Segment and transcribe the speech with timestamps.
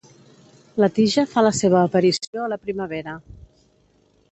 [0.83, 3.17] La tija fa la seva aparició a la primavera.